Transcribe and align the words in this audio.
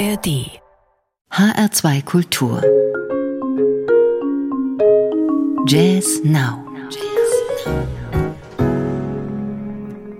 ARD 0.00 0.48
HR2 1.30 2.02
Kultur 2.06 2.62
Jazz 5.66 6.22
Now 6.24 6.64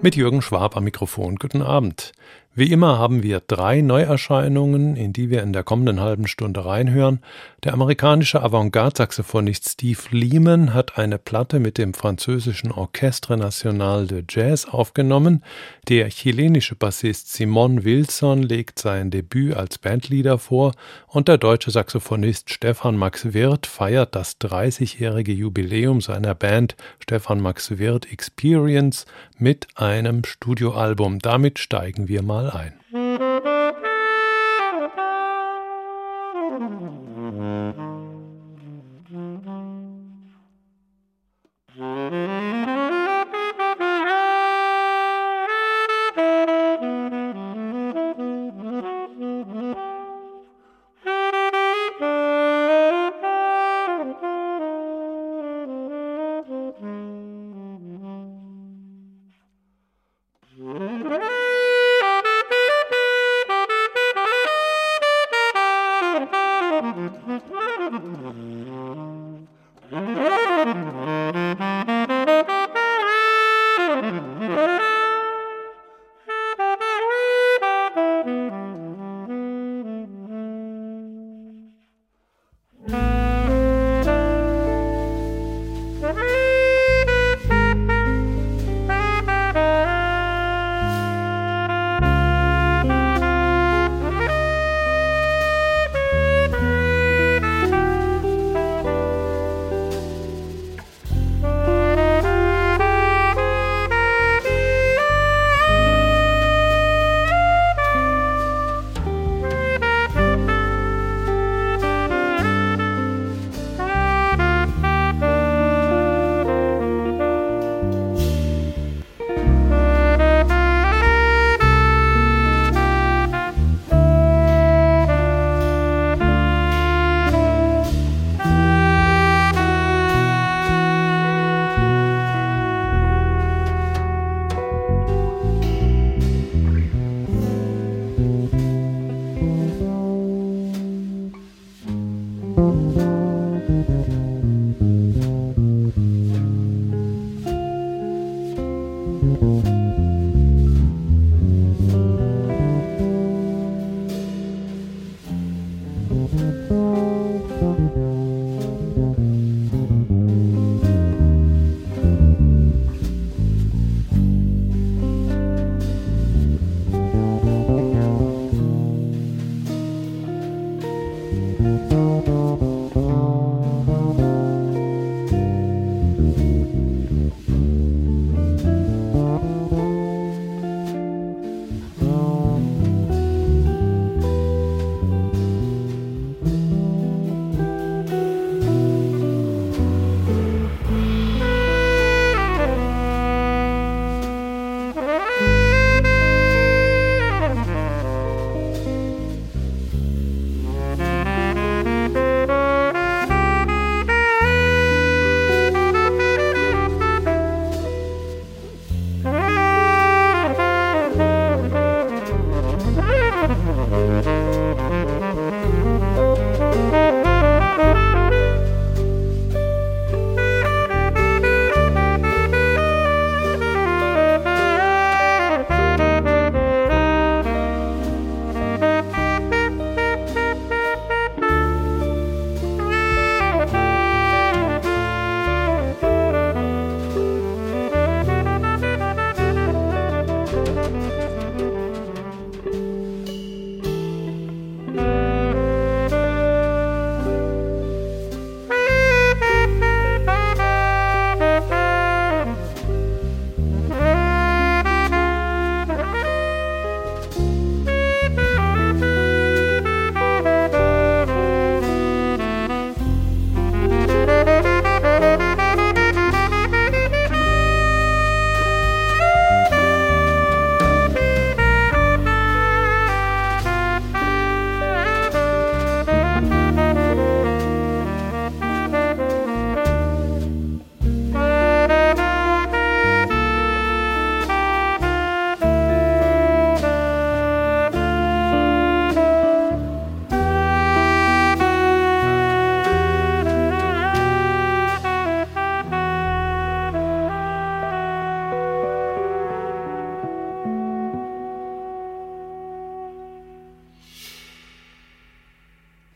Mit 0.03 0.17
Jürgen 0.17 0.43
Schwab 0.43 0.77
am 0.77 0.85
Mikrofon. 0.85 1.37
Guten 1.37 1.63
Abend. 1.63 2.13
Wie 2.53 2.73
immer 2.73 2.99
haben 2.99 3.23
wir 3.23 3.39
drei 3.39 3.81
Neuerscheinungen, 3.81 4.97
in 4.97 5.13
die 5.13 5.31
wir 5.31 5.41
in 5.45 5.53
der 5.53 5.63
kommenden 5.63 6.01
halben 6.01 6.27
Stunde 6.27 6.65
reinhören. 6.65 7.21
Der 7.63 7.73
amerikanische 7.75 8.43
Avantgarde-Saxophonist 8.43 9.69
Steve 9.69 10.01
Lehman 10.11 10.75
hat 10.75 10.99
eine 10.99 11.19
Platte 11.19 11.61
mit 11.61 11.79
dem 11.79 11.95
französischen 11.95 12.73
Orchestre 12.73 13.37
National 13.37 14.09
de 14.09 14.25
Jazz 14.29 14.67
aufgenommen. 14.67 15.45
Der 15.89 16.09
chilenische 16.09 16.75
Bassist 16.75 17.33
Simon 17.33 17.85
Wilson 17.85 18.43
legt 18.43 18.81
sein 18.81 19.13
Debüt 19.13 19.55
als 19.55 19.79
Bandleader 19.79 20.39
vor 20.39 20.73
und 21.07 21.29
der 21.29 21.39
deutsche 21.39 21.71
Saxophonist 21.71 22.51
Stefan 22.51 22.97
Max 22.97 23.33
Wirth 23.33 23.69
feiert 23.69 24.17
das 24.17 24.41
30-jährige 24.41 25.33
Jubiläum 25.33 26.01
seiner 26.01 26.35
Band 26.35 26.75
Stefan 26.99 27.41
Max 27.41 27.79
Wirth 27.79 28.11
Experience 28.11 29.07
mit 29.39 29.69
einem 29.77 30.25
Studioalbum. 30.25 31.21
Damit 31.21 31.61
steigen 31.61 32.09
wir 32.09 32.23
mal 32.23 32.40
mal 32.43 32.51
ein. 32.51 32.73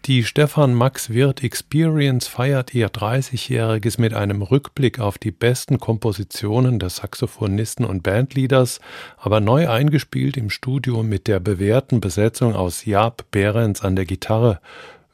Die 0.07 0.23
Stefan 0.23 0.75
Max 0.75 1.09
Wirth 1.09 1.43
Experience 1.43 2.27
feiert 2.27 2.75
ihr 2.75 2.91
30-jähriges 2.91 3.99
mit 3.99 4.13
einem 4.13 4.43
Rückblick 4.43 5.01
auf 5.01 5.17
die 5.17 5.31
besten 5.31 5.81
Kompositionen 5.81 6.79
des 6.79 6.97
Saxophonisten 6.97 7.87
und 7.87 8.03
Bandleaders, 8.03 8.81
aber 9.17 9.41
neu 9.41 9.67
eingespielt 9.67 10.37
im 10.37 10.51
Studio 10.51 11.03
mit 11.03 11.27
der 11.27 11.41
bewährten 11.41 12.03
Besetzung 12.03 12.55
aus 12.55 12.85
Jaap 12.85 13.25
Behrens 13.31 13.81
an 13.81 13.97
der 13.97 14.05
Gitarre, 14.05 14.61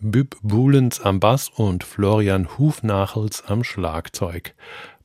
Büb 0.00 0.34
Bulens 0.42 1.00
am 1.00 1.20
Bass 1.20 1.50
und 1.54 1.84
Florian 1.84 2.58
Hufnachels 2.58 3.44
am 3.46 3.62
Schlagzeug. 3.62 4.56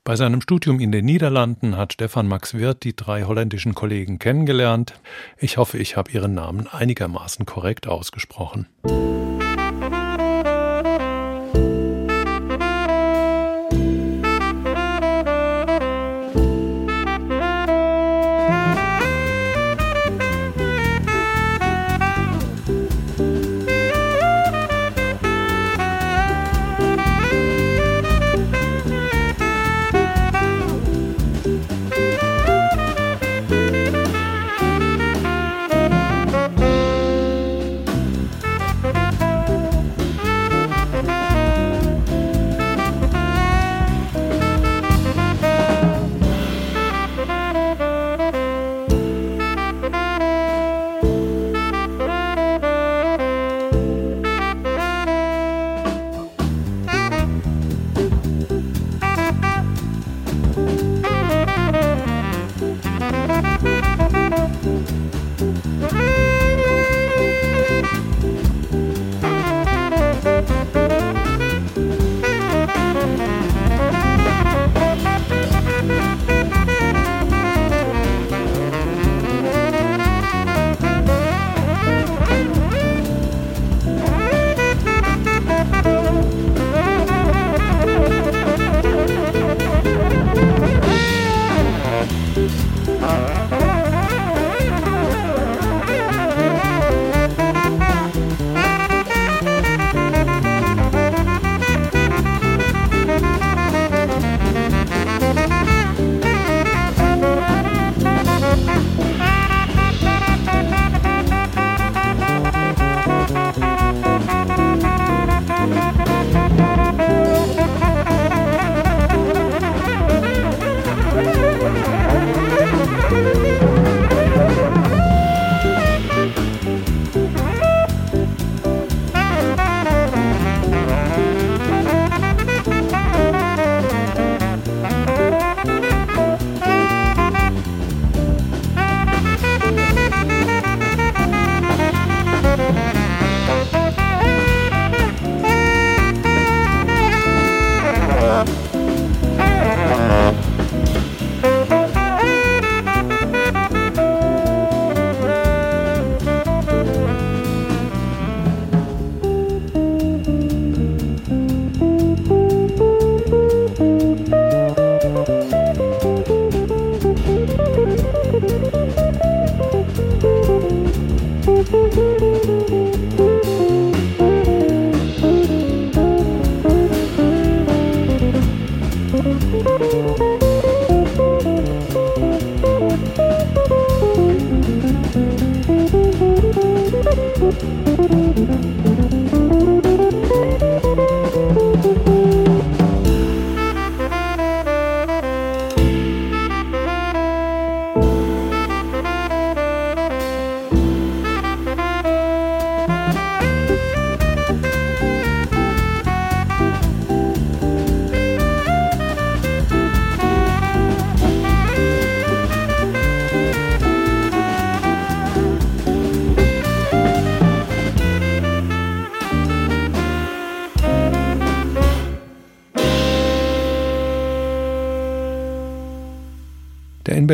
Bei 0.03 0.15
seinem 0.15 0.41
Studium 0.41 0.79
in 0.79 0.91
den 0.91 1.05
Niederlanden 1.05 1.77
hat 1.77 1.93
Stefan 1.93 2.27
Max 2.27 2.55
Wirth 2.55 2.83
die 2.83 2.95
drei 2.95 3.25
holländischen 3.25 3.75
Kollegen 3.75 4.17
kennengelernt. 4.17 4.99
Ich 5.37 5.57
hoffe, 5.57 5.77
ich 5.77 5.95
habe 5.95 6.09
ihren 6.09 6.33
Namen 6.33 6.65
einigermaßen 6.65 7.45
korrekt 7.45 7.87
ausgesprochen. 7.87 8.65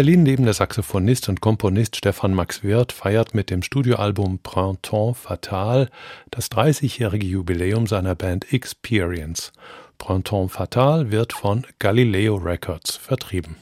Berlin 0.01 0.25
lebende 0.25 0.51
Saxophonist 0.51 1.29
und 1.29 1.41
Komponist 1.41 1.95
Stefan 1.95 2.33
Max 2.33 2.63
Wirth 2.63 2.91
feiert 2.91 3.35
mit 3.35 3.51
dem 3.51 3.61
Studioalbum 3.61 4.39
Printemps 4.39 5.19
Fatal 5.19 5.91
das 6.31 6.49
30-jährige 6.49 7.27
Jubiläum 7.27 7.85
seiner 7.85 8.15
Band 8.15 8.51
Experience. 8.51 9.51
Printemps 9.99 10.55
Fatal 10.55 11.11
wird 11.11 11.33
von 11.33 11.67
Galileo 11.77 12.37
Records 12.37 12.95
vertrieben. 12.95 13.57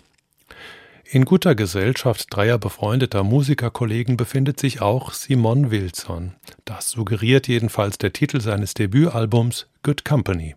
In 1.12 1.26
guter 1.26 1.56
Gesellschaft 1.56 2.28
dreier 2.30 2.58
befreundeter 2.58 3.24
Musikerkollegen 3.26 4.16
befindet 4.16 4.62
sich 4.62 4.82
auch 4.82 5.12
Simon 5.12 5.72
Wilson. 5.72 6.36
Das 6.64 6.92
suggeriert 6.92 7.50
jedenfalls 7.50 7.98
der 7.98 8.14
Titel 8.14 8.40
seines 8.40 8.74
Debütalbums 8.76 9.68
Good 9.84 10.06
Company. 10.06 10.56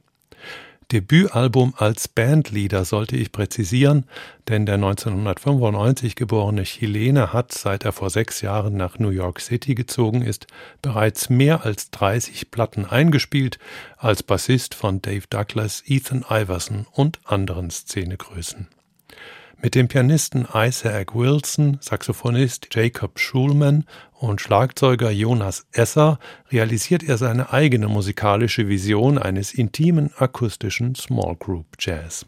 Debütalbum 0.92 1.72
als 1.78 2.06
Bandleader 2.06 2.84
sollte 2.84 3.16
ich 3.16 3.32
präzisieren, 3.32 4.04
denn 4.48 4.66
der 4.66 4.74
1995 4.74 6.16
geborene 6.16 6.64
Chilene 6.64 7.32
hat, 7.32 7.50
seit 7.52 7.86
er 7.86 7.92
vor 7.92 8.10
sechs 8.10 8.42
Jahren 8.42 8.76
nach 8.76 8.98
New 8.98 9.08
York 9.08 9.40
City 9.40 9.74
gezogen 9.74 10.20
ist, 10.20 10.46
bereits 10.82 11.30
mehr 11.30 11.64
als 11.64 11.90
30 11.92 12.50
Platten 12.50 12.84
eingespielt, 12.84 13.58
als 13.96 14.22
Bassist 14.22 14.74
von 14.74 15.00
Dave 15.00 15.24
Douglas, 15.30 15.82
Ethan 15.86 16.26
Iverson 16.28 16.86
und 16.92 17.20
anderen 17.24 17.70
Szenegrößen. 17.70 18.68
Mit 19.64 19.76
dem 19.76 19.86
Pianisten 19.86 20.48
Isaac 20.52 21.14
Wilson, 21.14 21.78
Saxophonist 21.80 22.66
Jacob 22.72 23.20
Schulman 23.20 23.84
und 24.18 24.40
Schlagzeuger 24.40 25.12
Jonas 25.12 25.68
Esser 25.70 26.18
realisiert 26.50 27.04
er 27.04 27.16
seine 27.16 27.52
eigene 27.52 27.86
musikalische 27.86 28.66
Vision 28.66 29.18
eines 29.18 29.54
intimen 29.54 30.10
akustischen 30.18 30.96
Small 30.96 31.36
Group 31.36 31.76
Jazz. 31.78 32.26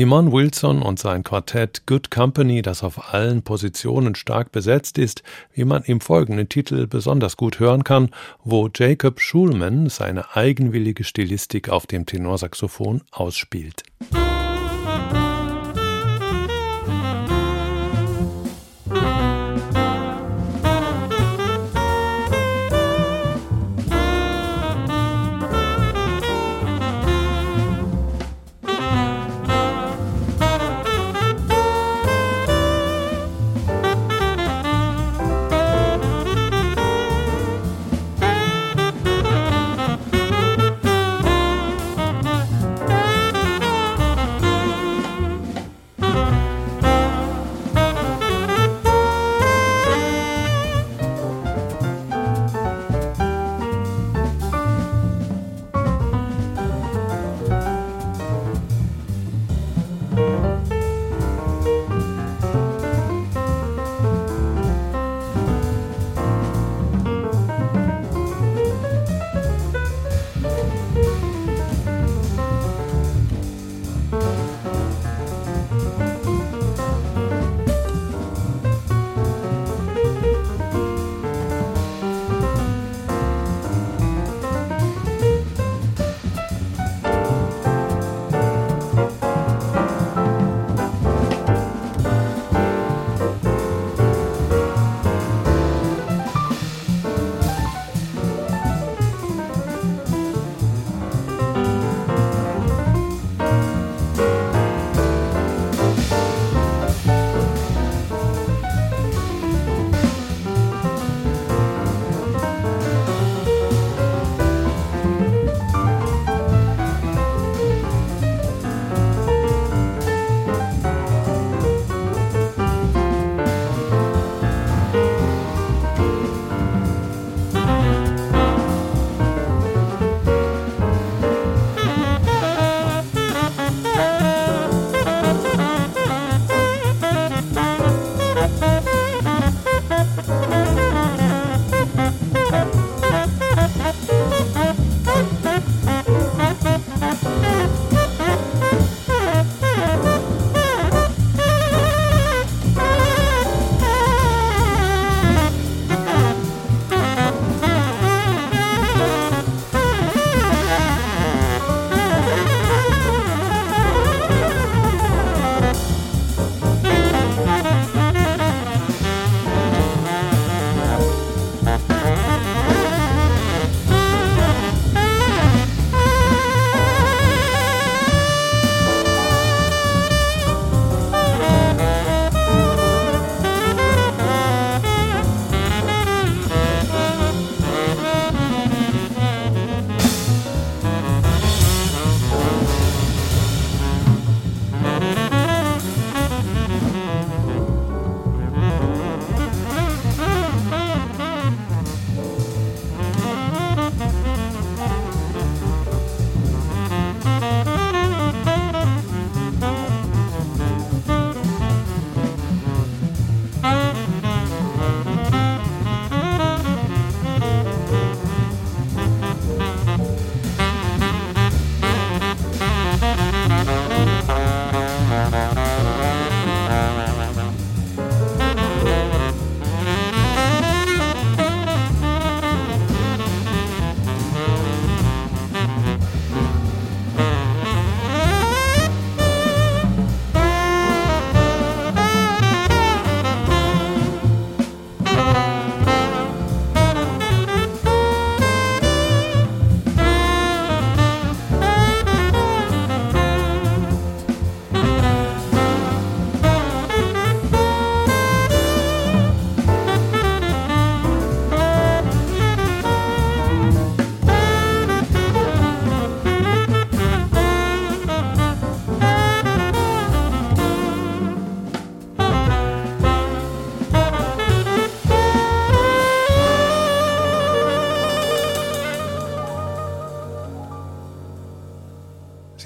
Simon 0.00 0.32
Wilson 0.32 0.80
und 0.80 0.98
sein 0.98 1.24
Quartett 1.24 1.82
Good 1.84 2.10
Company, 2.10 2.62
das 2.62 2.82
auf 2.82 3.12
allen 3.12 3.42
Positionen 3.42 4.14
stark 4.14 4.50
besetzt 4.50 4.96
ist, 4.96 5.22
wie 5.52 5.66
man 5.66 5.82
im 5.82 6.00
folgenden 6.00 6.48
Titel 6.48 6.86
besonders 6.86 7.36
gut 7.36 7.60
hören 7.60 7.84
kann, 7.84 8.08
wo 8.42 8.70
Jacob 8.74 9.20
Schulman 9.20 9.90
seine 9.90 10.34
eigenwillige 10.34 11.04
Stilistik 11.04 11.68
auf 11.68 11.86
dem 11.86 12.06
Tenorsaxophon 12.06 13.02
ausspielt. 13.10 13.82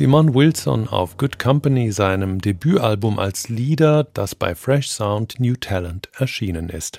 Simon 0.05 0.35
Wilson 0.35 0.87
auf 0.87 1.17
Good 1.17 1.39
Company, 1.39 1.91
seinem 1.91 2.39
Debütalbum 2.39 3.19
als 3.19 3.49
Leader, 3.49 4.07
das 4.13 4.35
bei 4.35 4.55
Fresh 4.55 4.91
Sound 4.91 5.41
New 5.41 5.55
Talent 5.55 6.11
erschienen 6.19 6.69
ist. 6.69 6.99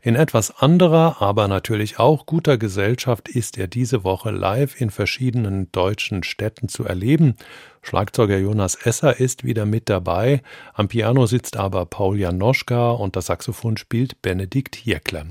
In 0.00 0.16
etwas 0.16 0.50
anderer, 0.60 1.22
aber 1.22 1.46
natürlich 1.46 2.00
auch 2.00 2.26
guter 2.26 2.58
Gesellschaft 2.58 3.28
ist 3.28 3.58
er 3.58 3.68
diese 3.68 4.02
Woche 4.02 4.32
live 4.32 4.80
in 4.80 4.90
verschiedenen 4.90 5.70
deutschen 5.70 6.24
Städten 6.24 6.68
zu 6.68 6.84
erleben. 6.84 7.36
Schlagzeuger 7.84 8.38
Jonas 8.38 8.76
Esser 8.76 9.18
ist 9.18 9.42
wieder 9.42 9.66
mit 9.66 9.88
dabei, 9.88 10.42
am 10.72 10.86
Piano 10.86 11.26
sitzt 11.26 11.56
aber 11.56 11.84
Paul 11.84 12.16
Janoschka 12.16 12.92
und 12.92 13.16
das 13.16 13.26
Saxophon 13.26 13.76
spielt 13.76 14.22
Benedikt 14.22 14.76
Jäckler. 14.76 15.26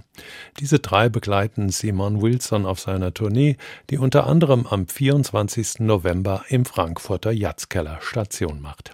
Diese 0.60 0.80
drei 0.80 1.08
begleiten 1.08 1.70
Simon 1.70 2.22
Wilson 2.22 2.66
auf 2.66 2.82
seiner 2.82 3.14
Tournee, 3.14 3.56
die 3.90 3.98
unter 3.98 4.28
anderem 4.28 4.68
am 4.68 4.86
24. 4.86 5.80
November 5.80 6.44
im 6.50 6.66
Frankfurter 6.66 7.32
Jatzkeller 7.32 8.00
Station 8.02 8.62
macht. 8.62 8.94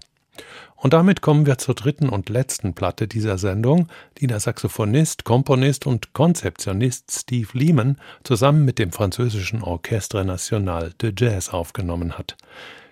Und 0.76 0.94
damit 0.94 1.22
kommen 1.22 1.48
wir 1.48 1.58
zur 1.58 1.74
dritten 1.74 2.08
und 2.08 2.30
letzten 2.30 2.76
Platte 2.76 3.08
dieser 3.08 3.40
Sendung, 3.40 3.88
die 4.20 4.28
der 4.28 4.40
Saxophonist, 4.40 5.24
Komponist 5.24 5.88
und 5.88 6.14
Konzeptionist 6.14 7.12
Steve 7.12 7.50
Lehman 7.54 7.98
zusammen 8.24 8.64
mit 8.64 8.78
dem 8.78 8.92
französischen 8.92 9.64
Orchestre 9.64 10.24
National 10.24 10.94
de 11.02 11.12
Jazz 11.18 11.50
aufgenommen 11.50 12.20
hat. 12.20 12.38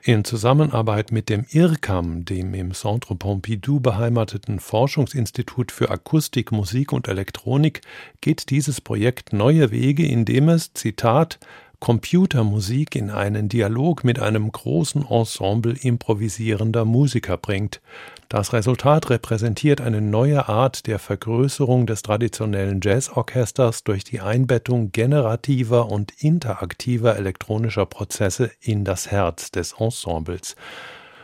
In 0.07 0.23
Zusammenarbeit 0.23 1.11
mit 1.11 1.29
dem 1.29 1.47
IRCAM, 1.49 2.25
dem 2.25 2.53
im 2.53 2.75
Centre 2.75 3.15
Pompidou 3.15 3.79
beheimateten 3.79 4.59
Forschungsinstitut 4.59 5.71
für 5.71 5.89
Akustik, 5.89 6.51
Musik 6.51 6.93
und 6.93 7.07
Elektronik, 7.07 7.81
geht 8.21 8.51
dieses 8.51 8.81
Projekt 8.81 9.33
neue 9.33 9.71
Wege, 9.71 10.05
indem 10.05 10.49
es, 10.49 10.73
Zitat, 10.73 11.39
Computermusik 11.79 12.95
in 12.95 13.09
einen 13.09 13.49
Dialog 13.49 14.03
mit 14.03 14.19
einem 14.19 14.51
großen 14.51 15.07
Ensemble 15.09 15.73
improvisierender 15.73 16.85
Musiker 16.85 17.37
bringt. 17.37 17.81
Das 18.29 18.53
Resultat 18.53 19.09
repräsentiert 19.11 19.81
eine 19.81 20.01
neue 20.01 20.49
Art 20.49 20.87
der 20.87 20.97
Vergrößerung 20.97 21.85
des 21.85 22.01
traditionellen 22.01 22.79
Jazzorchesters 22.83 23.83
durch 23.83 24.03
die 24.03 24.19
Einbettung 24.19 24.91
generativer 24.91 25.89
und 25.89 26.11
interaktiver 26.19 27.17
elektronischer 27.17 27.85
Prozesse 27.85 28.51
in 28.59 28.83
das 28.83 29.11
Herz 29.11 29.51
des 29.51 29.73
Ensembles. 29.73 30.55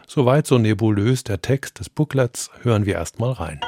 Soweit 0.08 0.46
so 0.46 0.58
nebulös 0.58 1.24
der 1.24 1.42
Text 1.42 1.80
des 1.80 1.90
Booklets, 1.90 2.52
hören 2.62 2.86
wir 2.86 2.96
erstmal 2.96 3.32
rein. 3.32 3.62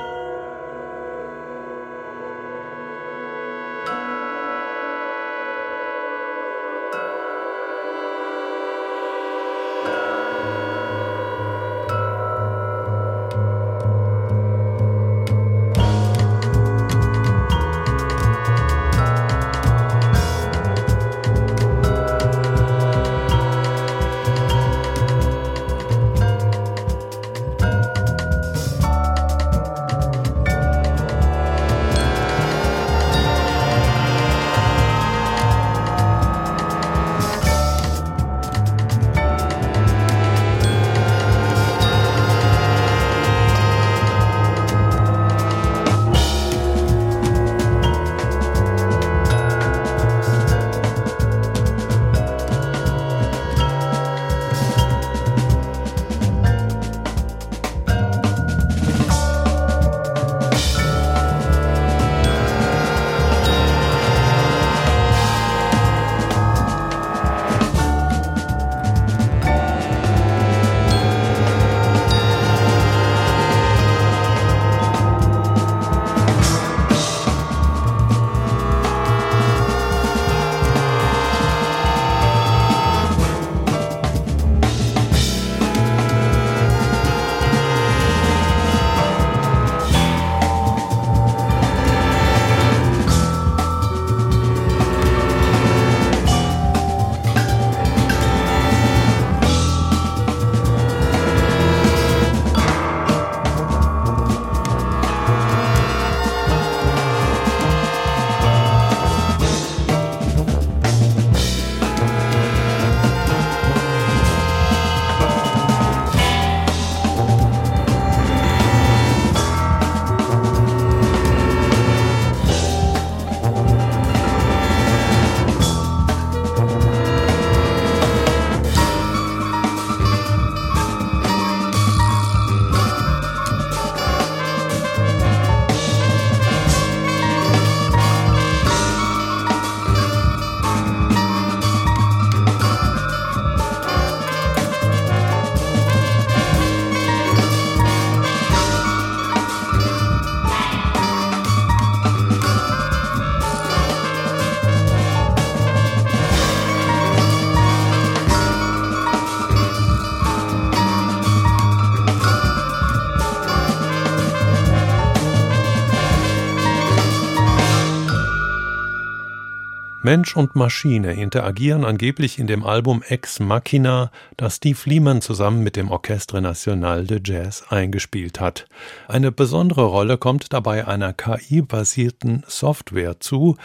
Mensch 170.06 170.36
und 170.36 170.54
Maschine 170.58 171.14
interagieren 171.14 171.86
angeblich 171.86 172.38
in 172.38 172.46
dem 172.46 172.66
Album 172.66 173.02
Ex 173.08 173.40
Machina, 173.40 174.12
das 174.36 174.58
Steve 174.58 174.78
Lehman 174.84 175.22
zusammen 175.22 175.64
mit 175.64 175.78
dem 175.78 175.90
Orchestre 175.90 176.42
National 176.42 177.06
de 177.06 177.22
Jazz 177.24 177.64
eingespielt 177.70 178.42
hat. 178.42 178.68
Eine 179.08 179.32
besondere 179.32 179.86
Rolle 179.86 180.18
kommt 180.18 180.52
dabei 180.52 180.86
einer 180.90 181.14
KI-basierten 181.14 182.44
Software 182.48 183.22
zu, 183.22 183.56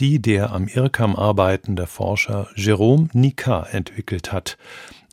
die 0.00 0.20
der 0.20 0.50
am 0.50 0.66
IRCAM 0.66 1.14
arbeitende 1.14 1.86
Forscher 1.86 2.48
Jérôme 2.56 3.08
Nika 3.12 3.62
entwickelt 3.70 4.32
hat. 4.32 4.58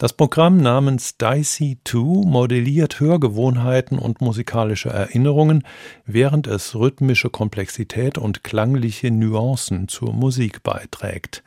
Das 0.02 0.14
Programm 0.14 0.58
namens 0.58 1.18
Dicey 1.18 1.78
2 1.86 2.26
modelliert 2.26 3.00
Hörgewohnheiten 3.00 4.00
und 4.00 4.20
musikalische 4.20 4.90
Erinnerungen, 4.90 5.64
während 6.08 6.48
es 6.48 6.74
rhythmische 6.74 7.30
Komplexität 7.30 8.18
und 8.18 8.44
klangliche 8.44 9.12
Nuancen 9.12 9.88
zur 9.88 10.12
Musik 10.12 10.64
beiträgt. 10.64 11.44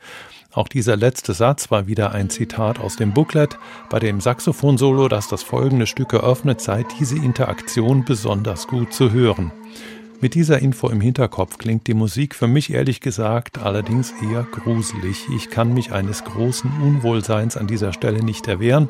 Auch 0.53 0.69
dieser 0.69 0.95
letzte 0.95 1.33
Satz 1.33 1.69
war 1.69 1.87
wieder 1.87 2.13
ein 2.13 2.29
Zitat 2.29 2.79
aus 2.79 2.95
dem 2.95 3.13
Booklet. 3.13 3.57
Bei 3.89 3.99
dem 3.99 4.21
Saxophonsolo, 4.21 5.09
das 5.09 5.27
das 5.27 5.43
folgende 5.43 5.85
Stück 5.85 6.13
eröffnet, 6.13 6.61
sei 6.61 6.85
diese 6.97 7.17
Interaktion 7.17 8.05
besonders 8.05 8.67
gut 8.67 8.93
zu 8.93 9.11
hören. 9.11 9.51
Mit 10.21 10.33
dieser 10.33 10.59
Info 10.59 10.89
im 10.89 11.01
Hinterkopf 11.01 11.57
klingt 11.57 11.87
die 11.87 11.93
Musik 11.93 12.35
für 12.35 12.47
mich 12.47 12.73
ehrlich 12.73 13.01
gesagt 13.01 13.57
allerdings 13.59 14.13
eher 14.23 14.47
gruselig. 14.49 15.27
Ich 15.35 15.49
kann 15.49 15.73
mich 15.73 15.91
eines 15.91 16.23
großen 16.23 16.71
Unwohlseins 16.81 17.57
an 17.57 17.67
dieser 17.67 17.91
Stelle 17.91 18.23
nicht 18.23 18.47
erwehren, 18.47 18.89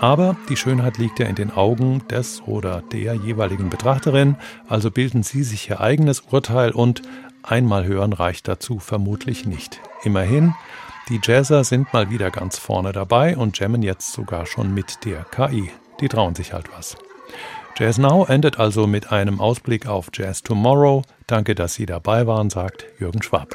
aber 0.00 0.36
die 0.48 0.56
Schönheit 0.56 0.98
liegt 0.98 1.18
ja 1.18 1.26
in 1.26 1.34
den 1.34 1.50
Augen 1.50 2.02
des 2.08 2.42
oder 2.42 2.82
der 2.92 3.14
jeweiligen 3.14 3.70
Betrachterin, 3.70 4.36
also 4.68 4.90
bilden 4.90 5.22
Sie 5.22 5.42
sich 5.42 5.70
Ihr 5.70 5.80
eigenes 5.80 6.20
Urteil 6.30 6.72
und 6.72 7.02
einmal 7.42 7.86
hören 7.86 8.12
reicht 8.12 8.46
dazu 8.46 8.78
vermutlich 8.78 9.46
nicht. 9.46 9.80
Immerhin, 10.04 10.54
die 11.08 11.20
Jazzer 11.22 11.64
sind 11.64 11.92
mal 11.92 12.10
wieder 12.10 12.30
ganz 12.30 12.58
vorne 12.58 12.92
dabei 12.92 13.36
und 13.36 13.58
jammen 13.58 13.82
jetzt 13.82 14.12
sogar 14.12 14.46
schon 14.46 14.72
mit 14.74 15.04
der 15.04 15.24
KI. 15.24 15.70
Die 16.00 16.08
trauen 16.08 16.34
sich 16.34 16.52
halt 16.52 16.66
was. 16.76 16.96
Jazz 17.76 17.98
Now 17.98 18.26
endet 18.26 18.58
also 18.58 18.86
mit 18.86 19.10
einem 19.10 19.40
Ausblick 19.40 19.86
auf 19.86 20.08
Jazz 20.12 20.42
Tomorrow. 20.42 21.02
Danke, 21.26 21.54
dass 21.54 21.74
Sie 21.74 21.86
dabei 21.86 22.26
waren, 22.26 22.50
sagt 22.50 22.86
Jürgen 22.98 23.22
Schwab. 23.22 23.54